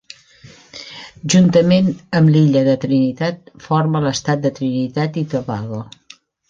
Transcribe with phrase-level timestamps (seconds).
[1.33, 1.91] Juntament
[2.21, 5.89] amb l'illa de Trinitat forma l'estat de Trinitat i Tobago.